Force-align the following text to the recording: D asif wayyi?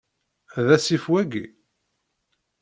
D 0.65 0.67
asif 0.75 1.05
wayyi? 1.11 1.45